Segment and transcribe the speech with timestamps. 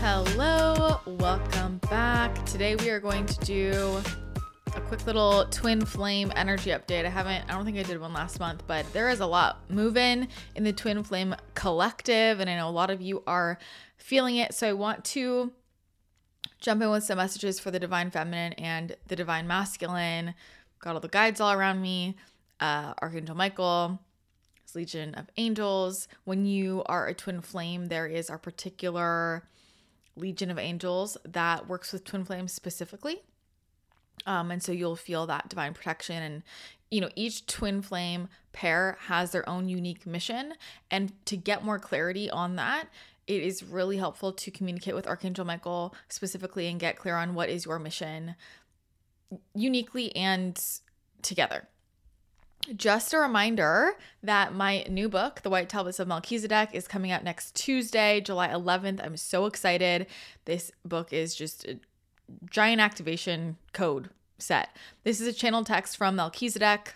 [0.00, 2.46] Hello, welcome back.
[2.46, 4.00] Today we are going to do
[4.76, 7.04] a quick little twin flame energy update.
[7.04, 9.68] I haven't, I don't think I did one last month, but there is a lot
[9.68, 13.58] moving in the twin flame collective, and I know a lot of you are
[13.96, 14.54] feeling it.
[14.54, 15.52] So I want to
[16.60, 20.34] jump in with some messages for the divine feminine and the divine masculine.
[20.78, 22.16] Got all the guides all around me.
[22.60, 23.98] Uh, Archangel Michael,
[24.76, 26.06] Legion of Angels.
[26.22, 29.42] When you are a twin flame, there is our particular
[30.18, 33.22] Legion of Angels that works with twin flames specifically.
[34.26, 36.22] Um, and so you'll feel that divine protection.
[36.22, 36.42] And,
[36.90, 40.54] you know, each twin flame pair has their own unique mission.
[40.90, 42.88] And to get more clarity on that,
[43.26, 47.48] it is really helpful to communicate with Archangel Michael specifically and get clear on what
[47.48, 48.34] is your mission
[49.54, 50.60] uniquely and
[51.22, 51.68] together.
[52.76, 57.24] Just a reminder that my new book, The White Tablets of Melchizedek, is coming out
[57.24, 59.02] next Tuesday, July 11th.
[59.02, 60.06] I'm so excited.
[60.44, 61.78] This book is just a
[62.50, 64.76] giant activation code set.
[65.04, 66.94] This is a channel text from Melchizedek.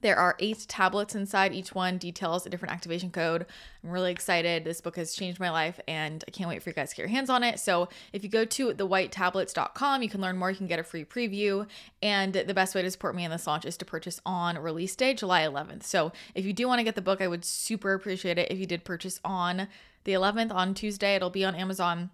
[0.00, 1.52] There are eight tablets inside.
[1.52, 3.46] Each one details a different activation code.
[3.82, 4.64] I'm really excited.
[4.64, 7.02] This book has changed my life and I can't wait for you guys to get
[7.02, 7.58] your hands on it.
[7.58, 10.50] So, if you go to thewhitetablets.com, you can learn more.
[10.50, 11.66] You can get a free preview.
[12.02, 14.94] And the best way to support me in this launch is to purchase on release
[14.94, 15.82] day, July 11th.
[15.82, 18.58] So, if you do want to get the book, I would super appreciate it if
[18.58, 19.68] you did purchase on
[20.04, 21.14] the 11th on Tuesday.
[21.14, 22.10] It'll be on Amazon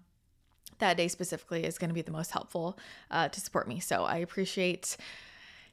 [0.79, 2.77] that day specifically is going to be the most helpful
[3.11, 3.79] uh, to support me.
[3.79, 4.97] So I appreciate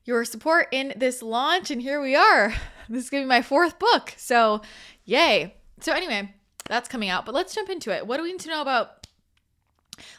[0.05, 1.71] your support in this launch.
[1.71, 2.55] And here we are.
[2.89, 4.13] This is going to be my fourth book.
[4.19, 4.61] So,
[5.05, 5.55] yay.
[5.81, 6.35] So, anyway,
[6.69, 7.25] that's coming out.
[7.25, 8.07] But let's jump into it.
[8.07, 9.07] What do we need to know about?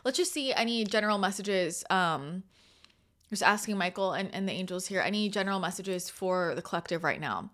[0.04, 1.84] Let's just see any general messages.
[1.92, 2.44] Um,
[3.34, 7.20] just asking Michael and, and the angels here any general messages for the collective right
[7.20, 7.50] now.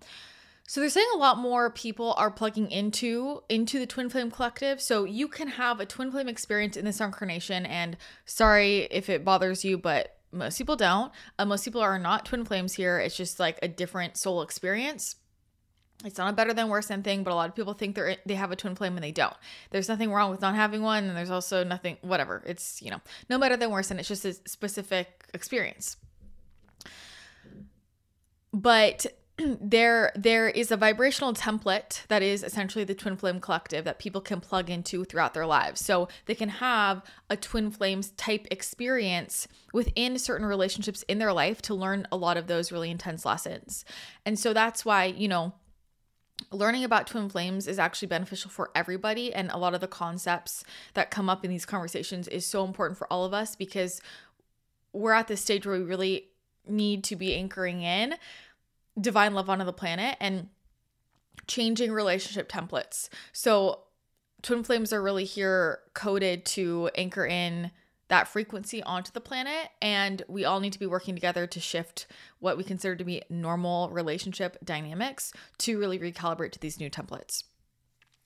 [0.68, 4.82] So they're saying a lot more people are plugging into into the twin flame collective.
[4.82, 9.26] So you can have a twin flame experience in this incarnation and sorry if it
[9.26, 11.12] bothers you, but most people don't.
[11.38, 13.00] Uh, most people are not twin flames here.
[13.00, 15.16] It's just like a different soul experience.
[16.06, 18.16] It's not a better than worse than thing, but a lot of people think they're
[18.26, 19.36] they have a twin flame and they don't.
[19.72, 22.42] There's nothing wrong with not having one, and there's also nothing whatever.
[22.46, 25.98] It's you know no better than worse, and it's just a specific experience.
[28.54, 29.06] But
[29.62, 34.22] there there is a vibrational template that is essentially the twin flame collective that people
[34.22, 35.84] can plug into throughout their lives.
[35.84, 41.62] So they can have a twin flames type experience within certain relationships in their life
[41.64, 43.86] to learn a lot of those really intense lessons.
[44.26, 45.54] And so that's why you know
[46.52, 49.34] learning about twin flames is actually beneficial for everybody.
[49.34, 50.64] And a lot of the concepts
[50.94, 54.02] that come up in these conversations is so important for all of us because
[54.94, 56.30] we're at this stage where we really
[56.68, 58.16] need to be anchoring in
[59.00, 60.50] divine love onto the planet and
[61.48, 63.10] changing relationship templates.
[63.32, 63.84] So
[64.42, 67.72] twin flames are really here coded to anchor in
[68.08, 72.08] that frequency onto the planet and we all need to be working together to shift
[72.40, 77.44] what we consider to be normal relationship dynamics to really recalibrate to these new templates.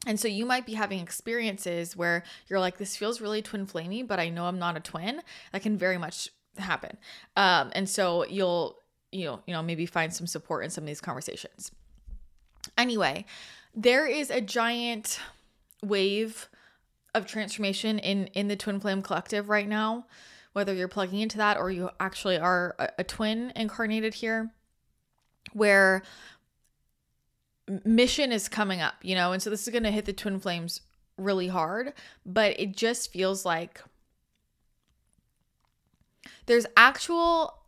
[0.06, 4.06] And so you might be having experiences where you're like, this feels really twin flamey,
[4.06, 5.22] but I know I'm not a twin.
[5.52, 6.98] That can very much happen.
[7.36, 8.78] Um, and so you'll
[9.14, 11.72] you know, you know, maybe find some support in some of these conversations.
[12.78, 13.26] Anyway,
[13.76, 15.20] there is a giant
[15.82, 16.50] wave
[17.14, 20.06] of transformation in in the twin flame collective right now
[20.54, 24.52] whether you're plugging into that or you actually are a, a twin incarnated here
[25.52, 26.02] where
[27.84, 30.40] mission is coming up you know and so this is going to hit the twin
[30.40, 30.82] flames
[31.18, 31.94] really hard
[32.26, 33.82] but it just feels like
[36.46, 37.63] there's actual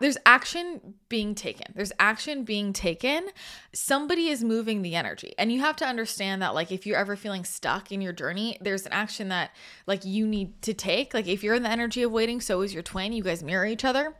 [0.00, 1.72] there's action being taken.
[1.74, 3.28] There's action being taken.
[3.72, 5.32] Somebody is moving the energy.
[5.38, 8.58] And you have to understand that like if you're ever feeling stuck in your journey,
[8.60, 9.52] there's an action that
[9.86, 11.14] like you need to take.
[11.14, 13.12] Like if you're in the energy of waiting, so is your twin.
[13.12, 14.14] You guys mirror each other.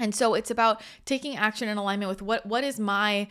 [0.00, 3.28] And so it's about taking action in alignment with what what is my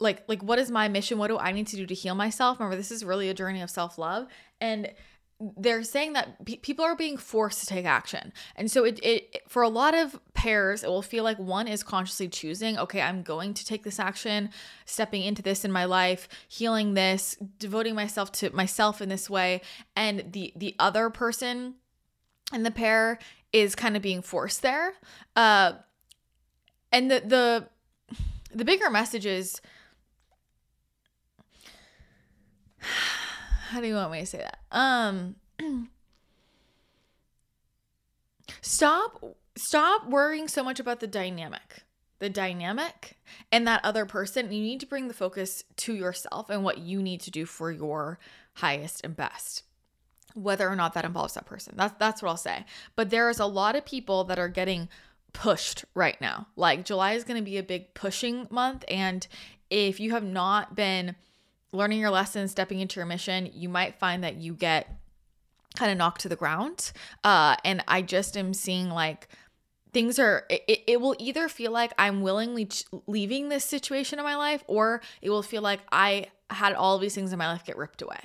[0.00, 1.18] like like what is my mission?
[1.18, 2.58] What do I need to do to heal myself?
[2.58, 4.26] Remember this is really a journey of self-love
[4.60, 4.92] and
[5.56, 8.32] they're saying that pe- people are being forced to take action.
[8.56, 11.82] And so it, it for a lot of pairs, it will feel like one is
[11.82, 14.50] consciously choosing, okay, I'm going to take this action,
[14.84, 19.60] stepping into this in my life, healing this, devoting myself to myself in this way,
[19.96, 21.74] and the the other person
[22.52, 23.18] in the pair
[23.52, 24.94] is kind of being forced there.
[25.34, 25.72] Uh
[26.92, 27.68] and the the
[28.54, 29.60] the bigger message is
[33.74, 34.58] how do you want me to say that?
[34.70, 35.36] Um
[38.62, 39.22] stop
[39.56, 41.82] stop worrying so much about the dynamic.
[42.20, 43.18] The dynamic
[43.50, 44.52] and that other person.
[44.52, 47.70] You need to bring the focus to yourself and what you need to do for
[47.70, 48.18] your
[48.54, 49.64] highest and best.
[50.34, 51.74] whether or not that involves that person.
[51.76, 52.64] That's that's what I'll say.
[52.96, 54.88] But there's a lot of people that are getting
[55.32, 56.46] pushed right now.
[56.56, 59.26] Like July is going to be a big pushing month and
[59.70, 61.16] if you have not been
[61.74, 64.88] learning your lessons, stepping into your mission, you might find that you get
[65.76, 66.92] kind of knocked to the ground.
[67.22, 69.28] Uh and I just am seeing like
[69.92, 74.24] things are it, it will either feel like i'm willingly ch- leaving this situation in
[74.24, 77.64] my life or it will feel like i had all these things in my life
[77.64, 78.18] get ripped away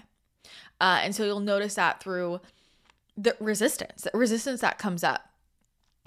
[0.81, 2.39] uh, and so you'll notice that through
[3.17, 5.29] the resistance, the resistance that comes up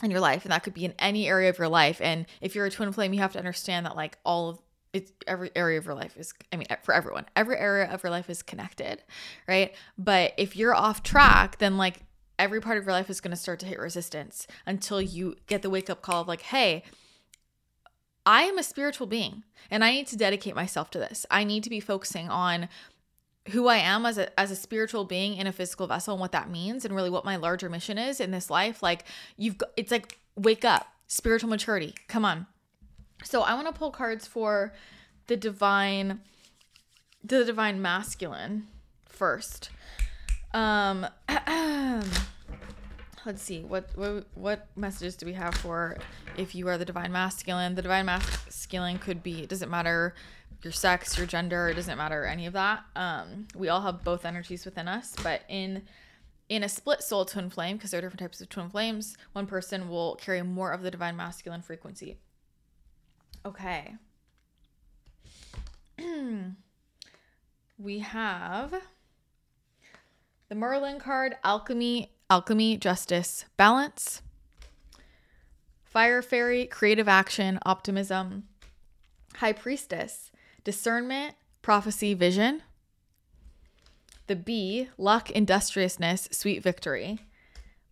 [0.02, 0.44] in your life.
[0.44, 2.00] And that could be in any area of your life.
[2.02, 4.58] And if you're a twin flame, you have to understand that like all of
[4.92, 8.10] it's every area of your life is i mean for everyone every area of your
[8.10, 9.02] life is connected
[9.48, 12.00] right but if you're off track then like
[12.38, 15.62] every part of your life is going to start to hit resistance until you get
[15.62, 16.82] the wake up call of like hey
[18.24, 21.26] I am a spiritual being and I need to dedicate myself to this.
[21.30, 22.68] I need to be focusing on
[23.50, 26.32] who I am as a as a spiritual being in a physical vessel and what
[26.32, 28.82] that means and really what my larger mission is in this life.
[28.82, 29.04] Like
[29.36, 31.94] you've it's like wake up, spiritual maturity.
[32.06, 32.46] Come on.
[33.24, 34.72] So I want to pull cards for
[35.26, 36.20] the divine
[37.24, 38.66] the divine masculine
[39.06, 39.70] first.
[40.52, 41.06] Um
[43.24, 45.96] let's see what, what what messages do we have for
[46.36, 50.12] if you are the divine masculine the divine masculine could be it doesn't matter
[50.64, 52.84] your sex, your gender, it doesn't matter any of that.
[52.94, 55.82] Um, we all have both energies within us, but in
[56.48, 59.46] in a split soul twin flame, because there are different types of twin flames, one
[59.46, 62.18] person will carry more of the divine masculine frequency.
[63.44, 63.94] Okay.
[67.78, 68.74] we have
[70.48, 74.22] the Merlin card, alchemy, alchemy, justice, balance.
[75.82, 78.44] Fire fairy, creative action, optimism.
[79.36, 80.30] High priestess,
[80.62, 82.62] discernment, prophecy, vision.
[84.28, 87.18] The Bee, luck, industriousness, sweet victory.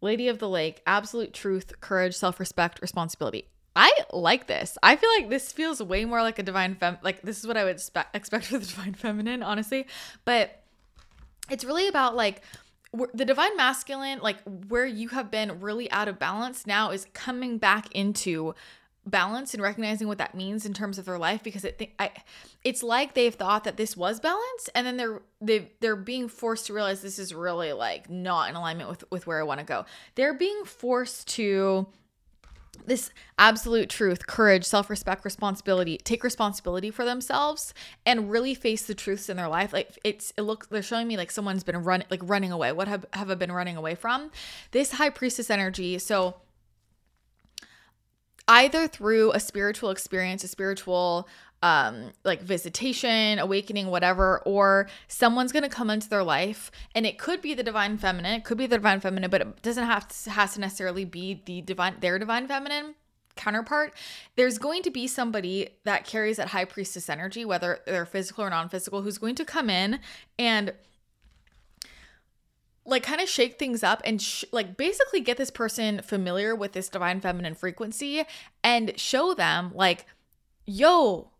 [0.00, 3.48] Lady of the Lake, absolute truth, courage, self respect, responsibility.
[3.76, 4.76] I like this.
[4.82, 6.98] I feel like this feels way more like a divine fem.
[7.02, 9.86] Like this is what I would spe- expect for the divine feminine, honestly.
[10.24, 10.62] But
[11.50, 12.42] it's really about like
[13.14, 14.38] the divine masculine, like
[14.68, 18.54] where you have been really out of balance now, is coming back into
[19.06, 22.10] balance and recognizing what that means in terms of their life because it th- I,
[22.64, 26.66] it's like they've thought that this was balance and then they're they they're being forced
[26.66, 29.64] to realize this is really like not in alignment with with where I want to
[29.64, 29.86] go.
[30.16, 31.86] They're being forced to
[32.90, 37.72] this absolute truth, courage, self-respect, responsibility, take responsibility for themselves
[38.04, 39.72] and really face the truths in their life.
[39.72, 42.72] Like it's it looks they're showing me like someone's been running like running away.
[42.72, 44.32] What have have I been running away from?
[44.72, 46.00] This high priestess energy.
[46.00, 46.34] So
[48.48, 51.28] either through a spiritual experience, a spiritual
[51.62, 57.40] um like visitation, awakening, whatever, or someone's gonna come into their life and it could
[57.42, 60.30] be the divine feminine, it could be the divine feminine, but it doesn't have to
[60.30, 62.94] has to necessarily be the divine their divine feminine
[63.36, 63.94] counterpart,
[64.36, 68.50] there's going to be somebody that carries that high priestess energy, whether they're physical or
[68.50, 70.00] non physical, who's going to come in
[70.38, 70.72] and
[72.84, 76.72] like kind of shake things up and sh- like basically get this person familiar with
[76.72, 78.24] this divine feminine frequency
[78.64, 80.06] and show them like
[80.66, 81.30] yo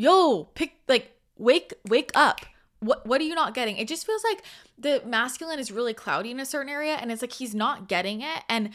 [0.00, 2.40] yo pick like wake wake up.
[2.80, 3.76] What what are you not getting?
[3.76, 4.42] It just feels like
[4.78, 8.22] the masculine is really cloudy in a certain area and it's like he's not getting
[8.22, 8.70] it and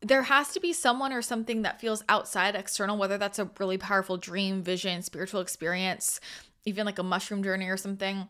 [0.00, 3.76] there has to be someone or something that feels outside external whether that's a really
[3.78, 6.18] powerful dream vision spiritual experience
[6.64, 8.28] even like a mushroom journey or something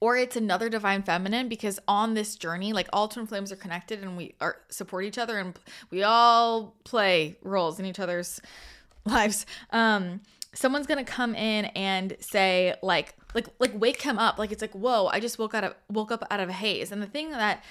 [0.00, 4.02] or it's another divine feminine because on this journey like all twin flames are connected
[4.02, 5.58] and we are support each other and
[5.90, 8.40] we all play roles in each other's
[9.06, 9.46] lives.
[9.70, 10.20] Um
[10.54, 14.72] someone's gonna come in and say like like like wake him up like it's like
[14.72, 17.30] whoa i just woke out of woke up out of a haze and the thing
[17.30, 17.64] that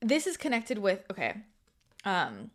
[0.00, 1.34] this is connected with okay
[2.04, 2.50] um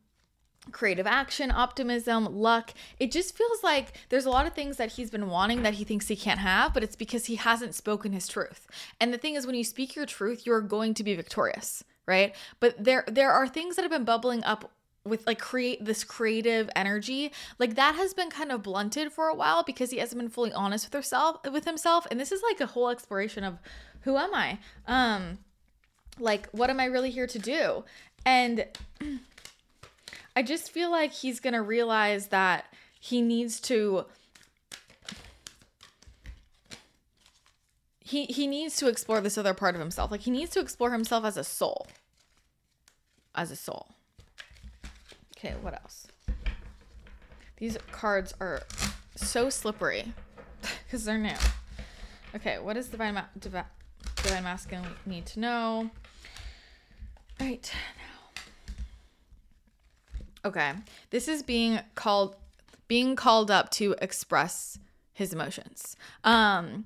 [0.72, 2.74] creative action, optimism, luck.
[3.00, 5.84] It just feels like there's a lot of things that he's been wanting that he
[5.84, 8.68] thinks he can't have, but it's because he hasn't spoken his truth.
[9.00, 12.36] And the thing is when you speak your truth, you're going to be victorious, right?
[12.60, 14.72] But there there are things that have been bubbling up
[15.06, 19.36] with like create this creative energy like that has been kind of blunted for a
[19.36, 22.60] while because he hasn't been fully honest with herself with himself and this is like
[22.60, 23.60] a whole exploration of
[24.02, 24.58] who am i
[24.88, 25.38] um
[26.20, 27.84] like what am i really here to do
[28.26, 28.66] and
[30.36, 32.66] I just feel like he's to realize that
[33.00, 34.06] he needs to
[38.02, 40.12] he he needs to explore this other part of himself.
[40.12, 41.88] Like he needs to explore himself as a soul.
[43.34, 43.95] As a soul.
[45.38, 46.08] Okay, what else?
[47.58, 48.64] These cards are
[49.16, 50.14] so slippery
[50.86, 51.36] because they're new.
[52.36, 53.62] Okay, what is divine ma- divi-
[54.24, 55.90] divine masculine need to know.
[57.40, 58.42] Right Now.
[60.50, 60.74] Okay.
[61.10, 62.36] This is being called
[62.88, 64.78] being called up to express
[65.12, 65.96] his emotions.
[66.24, 66.86] Um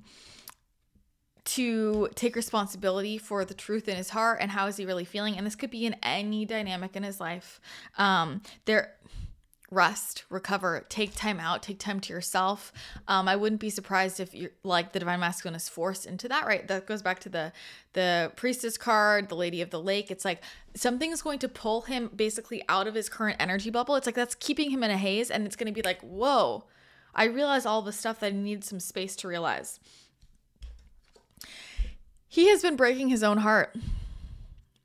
[1.50, 5.36] to take responsibility for the truth in his heart and how is he really feeling.
[5.36, 7.60] And this could be in any dynamic in his life.
[7.98, 8.94] Um there
[9.72, 12.72] rest recover take time out take time to yourself.
[13.08, 16.46] Um i wouldn't be surprised if you're like the divine masculine is forced into that
[16.46, 16.68] right?
[16.68, 17.52] That goes back to the
[17.94, 20.10] the priestess card the lady of the lake.
[20.10, 20.42] It's like
[20.76, 23.96] something's going to pull him basically out of his current energy bubble.
[23.96, 26.64] It's like that's keeping him in a haze and it's going to be like whoa
[27.12, 29.80] i realize all the stuff that i need some space to realize
[32.30, 33.76] he has been breaking his own heart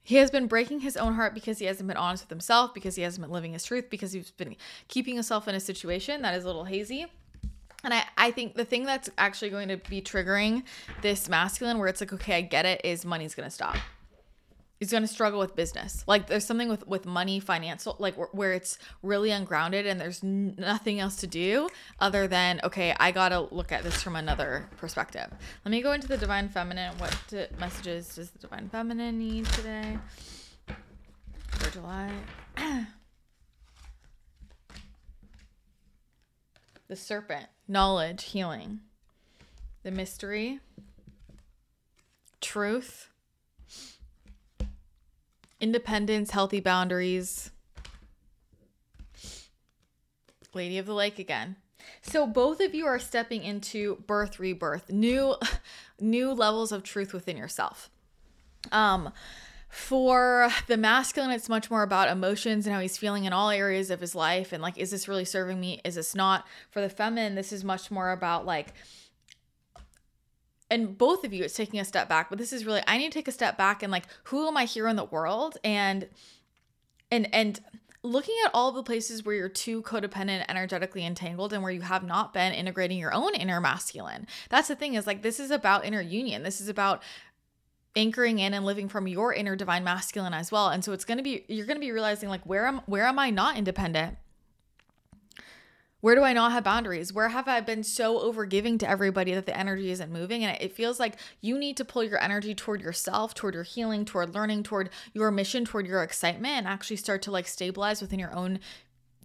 [0.06, 2.96] he has been breaking his own heart because he hasn't been honest with himself, because
[2.96, 4.56] he hasn't been living his truth, because he's been
[4.88, 7.08] keeping himself in a situation that is a little hazy.
[7.84, 10.62] And I, I think the thing that's actually going to be triggering
[11.02, 13.78] this masculine where it's like, okay, I get it, is money's going to stop
[14.80, 16.04] is going to struggle with business.
[16.08, 20.24] Like there's something with with money, financial, like where, where it's really ungrounded and there's
[20.24, 24.16] n- nothing else to do other than okay, I got to look at this from
[24.16, 25.28] another perspective.
[25.64, 26.94] Let me go into the divine feminine.
[26.98, 27.16] What
[27.60, 29.98] messages does the divine feminine need today
[31.48, 32.12] for July?
[36.88, 38.82] the serpent, knowledge, healing.
[39.84, 40.60] The mystery,
[42.42, 43.10] truth
[45.66, 47.50] independence, healthy boundaries.
[50.54, 51.56] Lady of the Lake again.
[52.04, 55.36] So both of you are stepping into birth rebirth, new
[56.00, 57.90] new levels of truth within yourself.
[58.72, 59.12] Um
[59.70, 63.90] for the masculine it's much more about emotions and how he's feeling in all areas
[63.90, 65.82] of his life and like is this really serving me?
[65.84, 66.46] Is this not?
[66.70, 68.76] For the feminine this is much more about like
[70.70, 73.12] and both of you it's taking a step back but this is really i need
[73.12, 75.58] to take a step back and like who am i here in the world?
[75.64, 76.08] And
[77.12, 77.60] and and
[78.04, 82.04] looking at all the places where you're too codependent energetically entangled and where you have
[82.04, 84.28] not been integrating your own inner masculine.
[84.50, 86.44] That's the thing is like this is about inner union.
[86.44, 87.02] This is about
[87.96, 90.68] anchoring in and living from your inner divine masculine as well.
[90.68, 93.06] And so it's going to be you're going to be realizing like where am where
[93.06, 94.18] am i not independent
[96.06, 97.12] where do I not have boundaries?
[97.12, 100.44] Where have I been so overgiving to everybody that the energy isn't moving?
[100.44, 104.06] And it feels like you need to pull your energy toward yourself, toward your healing,
[104.06, 108.20] toward learning, toward your mission, toward your excitement, and actually start to like stabilize within
[108.20, 108.60] your own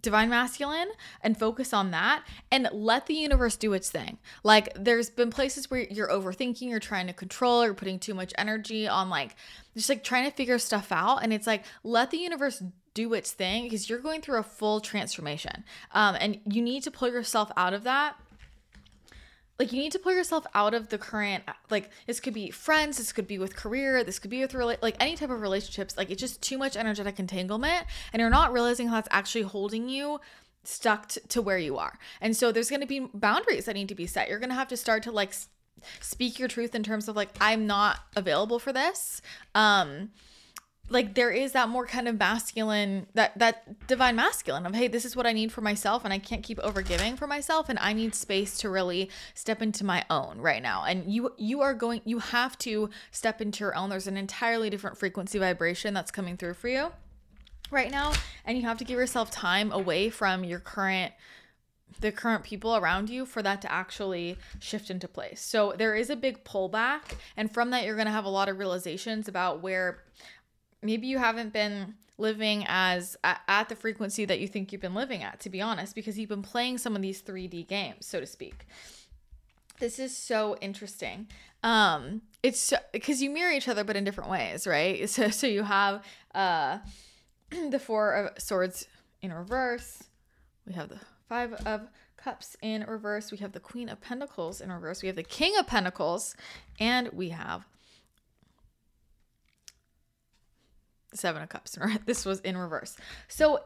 [0.01, 0.89] divine masculine
[1.21, 4.17] and focus on that and let the universe do its thing.
[4.43, 8.33] Like there's been places where you're overthinking, you're trying to control, you're putting too much
[8.39, 9.35] energy on like
[9.75, 13.31] just like trying to figure stuff out and it's like let the universe do its
[13.31, 15.63] thing because you're going through a full transformation.
[15.91, 18.15] Um, and you need to pull yourself out of that.
[19.59, 22.97] Like you need to pull yourself out of the current like this could be friends,
[22.97, 25.95] this could be with career, this could be with rela- like any type of relationships.
[25.95, 29.87] Like it's just too much energetic entanglement and you're not realizing how that's actually holding
[29.87, 30.19] you
[30.63, 31.99] stuck t- to where you are.
[32.19, 34.29] And so there's going to be boundaries that need to be set.
[34.29, 35.33] You're going to have to start to like
[35.99, 39.21] speak your truth in terms of like I'm not available for this.
[39.53, 40.09] Um
[40.91, 45.05] like there is that more kind of masculine that that divine masculine of hey this
[45.05, 47.93] is what i need for myself and i can't keep overgiving for myself and i
[47.93, 50.83] need space to really step into my own right now.
[50.85, 53.89] And you you are going you have to step into your own.
[53.89, 56.91] There's an entirely different frequency vibration that's coming through for you
[57.69, 58.13] right now.
[58.45, 61.13] And you have to give yourself time away from your current
[61.99, 65.41] the current people around you for that to actually shift into place.
[65.41, 67.17] So there is a big pullback.
[67.37, 70.03] And from that you're going to have a lot of realizations about where
[70.81, 75.23] maybe you haven't been living as at the frequency that you think you've been living
[75.23, 78.25] at to be honest because you've been playing some of these 3D games so to
[78.25, 78.67] speak.
[79.79, 81.27] This is so interesting.
[81.63, 85.09] Um it's so, because you mirror each other but in different ways, right?
[85.09, 86.03] So so you have
[86.35, 86.79] uh
[87.69, 88.87] the 4 of swords
[89.21, 90.03] in reverse.
[90.67, 93.31] We have the 5 of cups in reverse.
[93.31, 95.01] We have the queen of pentacles in reverse.
[95.01, 96.35] We have the king of pentacles
[96.79, 97.65] and we have
[101.13, 101.77] Seven of Cups.
[102.05, 102.95] This was in reverse.
[103.27, 103.61] So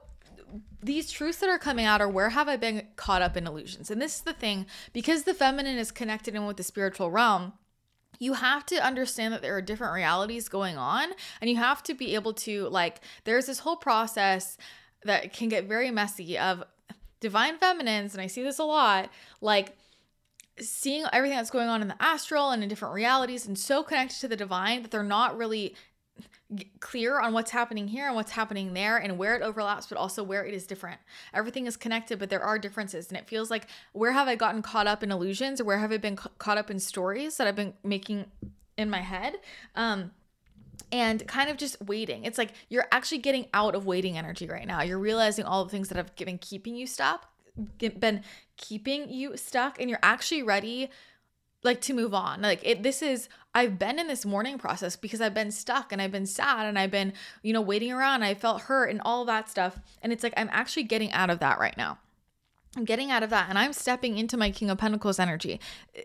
[0.82, 3.90] these truths that are coming out are where have I been caught up in illusions?
[3.90, 7.54] And this is the thing because the feminine is connected in with the spiritual realm.
[8.20, 11.10] You have to understand that there are different realities going on,
[11.42, 14.58] and you have to be able to, like, there's this whole process
[15.04, 16.64] that can get very messy of
[17.20, 19.10] divine feminines, and I see this a lot,
[19.42, 19.75] like,
[20.60, 24.20] seeing everything that's going on in the astral and in different realities and so connected
[24.22, 25.75] to the divine that they're not really
[26.80, 30.24] clear on what's happening here and what's happening there and where it overlaps but also
[30.24, 31.00] where it is different
[31.34, 34.62] everything is connected but there are differences and it feels like where have i gotten
[34.62, 37.48] caught up in illusions or where have i been ca- caught up in stories that
[37.48, 38.28] i've been making
[38.78, 39.38] in my head.
[39.75, 40.12] Um,
[40.92, 42.25] and kind of just waiting.
[42.25, 44.82] It's like you're actually getting out of waiting energy right now.
[44.82, 47.30] You're realizing all the things that have been keeping you stuck,
[47.78, 48.22] been
[48.58, 50.90] keeping you stuck, and you're actually ready
[51.65, 52.41] like to move on.
[52.41, 56.01] Like it this is I've been in this mourning process because I've been stuck and
[56.01, 58.24] I've been sad and I've been, you know, waiting around.
[58.24, 59.79] I felt hurt and all that stuff.
[60.01, 61.98] And it's like I'm actually getting out of that right now.
[62.77, 65.62] I'm getting out of that and I'm stepping into my King of Pentacles energy.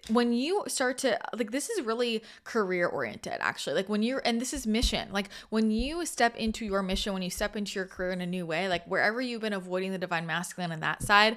[0.08, 3.74] When you start to like this is really career oriented actually.
[3.74, 5.12] Like when you're and this is mission.
[5.12, 8.26] Like when you step into your mission, when you step into your career in a
[8.26, 11.36] new way, like wherever you've been avoiding the divine masculine and that side,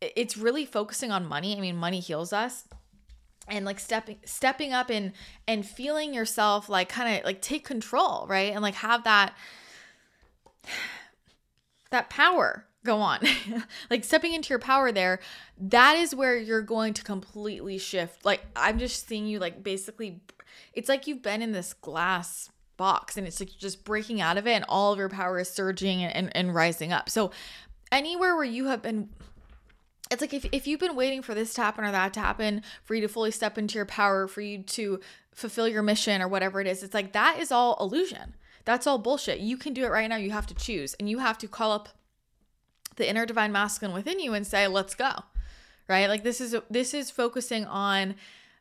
[0.00, 1.56] it's really focusing on money.
[1.56, 2.64] I mean, money heals us
[3.48, 5.12] and like stepping stepping up and
[5.46, 8.52] and feeling yourself like kind of like take control, right?
[8.52, 9.34] And like have that
[11.90, 13.20] that power go on.
[13.90, 15.20] like stepping into your power there,
[15.58, 18.24] that is where you're going to completely shift.
[18.24, 20.20] Like I'm just seeing you like basically
[20.72, 24.38] it's like you've been in this glass box and it's like you're just breaking out
[24.38, 27.08] of it and all of your power is surging and, and, and rising up.
[27.08, 27.30] So
[27.92, 29.10] anywhere where you have been
[30.10, 32.62] it's like if, if you've been waiting for this to happen or that to happen
[32.84, 35.00] for you to fully step into your power for you to
[35.32, 38.34] fulfill your mission or whatever it is it's like that is all illusion.
[38.68, 39.40] That's all bullshit.
[39.40, 40.16] You can do it right now.
[40.16, 40.92] You have to choose.
[41.00, 41.88] And you have to call up
[42.96, 45.10] the inner divine masculine within you and say let's go.
[45.88, 46.06] Right?
[46.06, 48.14] Like this is this is focusing on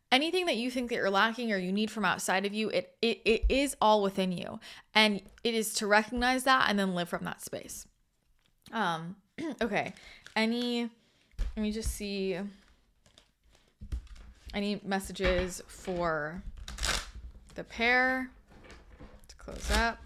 [0.10, 2.70] anything that you think that you're lacking or you need from outside of you.
[2.70, 4.62] It it, it is all within you.
[4.96, 7.86] And it is to recognize that and then live from that space.
[8.72, 9.18] Um
[9.62, 9.94] okay.
[10.38, 10.90] Any
[11.40, 12.38] let me just see
[14.54, 16.42] any messages for
[17.56, 18.30] the pair
[19.28, 19.98] to close up.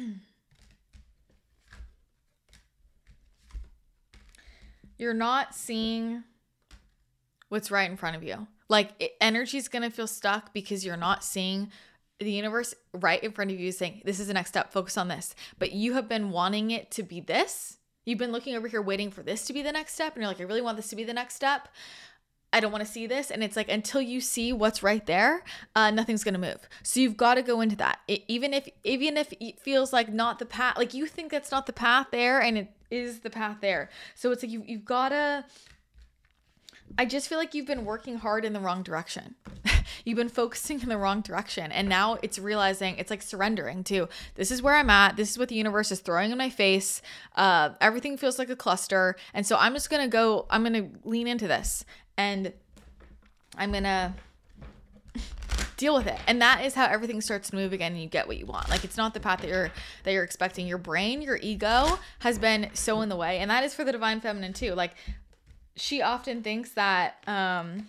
[4.97, 6.23] You're not seeing
[7.49, 8.47] what's right in front of you.
[8.69, 11.71] Like energy is going to feel stuck because you're not seeing
[12.19, 15.07] the universe right in front of you saying, This is the next step, focus on
[15.07, 15.35] this.
[15.59, 17.77] But you have been wanting it to be this.
[18.05, 20.13] You've been looking over here waiting for this to be the next step.
[20.13, 21.67] And you're like, I really want this to be the next step.
[22.53, 23.29] I don't want to see this.
[23.29, 25.43] And it's like, until you see what's right there,
[25.75, 26.69] uh, nothing's going to move.
[26.83, 27.99] So you've got to go into that.
[28.07, 31.51] It, even if, even if it feels like not the path, like you think that's
[31.51, 33.89] not the path there and it is the path there.
[34.15, 35.45] So it's like, you, you've got to,
[36.97, 39.35] I just feel like you've been working hard in the wrong direction.
[40.07, 41.69] you've been focusing in the wrong direction.
[41.69, 45.17] And now it's realizing it's like surrendering to this is where I'm at.
[45.17, 47.01] This is what the universe is throwing in my face.
[47.35, 49.17] Uh, everything feels like a cluster.
[49.33, 51.83] And so I'm just going to go, I'm going to lean into this
[52.17, 52.53] and
[53.57, 54.13] I'm going to
[55.75, 58.27] deal with it and that is how everything starts to move again and you get
[58.27, 59.69] what you want like it's not the path that you're
[60.03, 63.63] that you're expecting your brain your ego has been so in the way and that
[63.63, 64.95] is for the divine feminine too like
[65.75, 67.87] she often thinks that um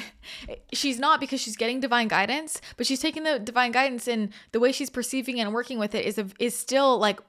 [0.72, 4.60] she's not because she's getting divine guidance, but she's taking the divine guidance and the
[4.60, 7.20] way she's perceiving and working with it is a, is still like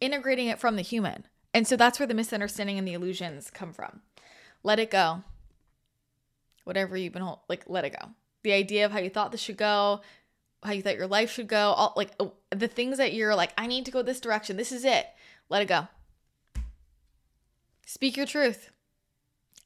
[0.00, 1.26] integrating it from the human.
[1.52, 4.00] And so that's where the misunderstanding and the illusions come from.
[4.62, 5.22] Let it go.
[6.64, 8.08] Whatever you've been hold, like let it go.
[8.42, 10.00] The idea of how you thought this should go,
[10.62, 13.52] how you thought your life should go, all like oh, the things that you're like
[13.58, 14.56] I need to go this direction.
[14.56, 15.06] This is it.
[15.48, 15.88] Let it go.
[17.86, 18.70] Speak your truth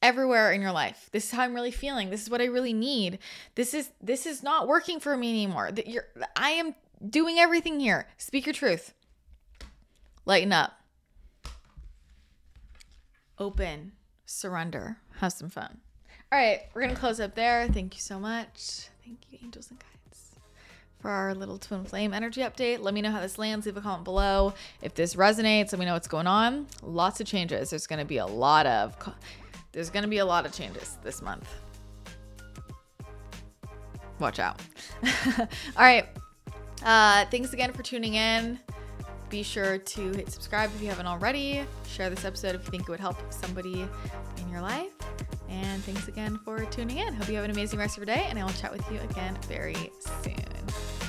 [0.01, 1.09] everywhere in your life.
[1.11, 2.09] This is how I'm really feeling.
[2.09, 3.19] This is what I really need.
[3.55, 5.71] This is this is not working for me anymore.
[5.71, 6.75] That you're I am
[7.07, 8.07] doing everything here.
[8.17, 8.93] Speak your truth.
[10.25, 10.73] Lighten up.
[13.37, 13.93] Open.
[14.25, 14.97] Surrender.
[15.19, 15.79] Have some fun.
[16.31, 17.67] All right, we're going to close up there.
[17.69, 18.89] Thank you so much.
[19.03, 20.35] Thank you, angels and guides,
[20.99, 22.81] for our little twin flame energy update.
[22.81, 23.65] Let me know how this lands.
[23.65, 24.53] Leave a comment below.
[24.83, 26.67] If this resonates, let me know what's going on.
[26.83, 27.71] Lots of changes.
[27.71, 28.99] There's going to be a lot of
[29.71, 31.47] there's going to be a lot of changes this month.
[34.19, 34.61] Watch out.
[35.37, 35.45] All
[35.77, 36.07] right.
[36.83, 38.59] Uh, thanks again for tuning in.
[39.29, 41.63] Be sure to hit subscribe if you haven't already.
[41.87, 43.87] Share this episode if you think it would help somebody
[44.37, 44.91] in your life.
[45.49, 47.13] And thanks again for tuning in.
[47.13, 48.99] Hope you have an amazing rest of your day, and I will chat with you
[49.01, 49.91] again very
[50.23, 51.08] soon.